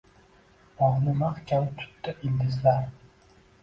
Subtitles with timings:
[0.79, 2.85] Bog‘ni mahkam tutdi ildizlar